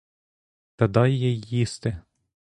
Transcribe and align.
Та 0.75 0.87
дай 0.87 1.17
їй 1.19 1.39
їсти. 1.39 2.01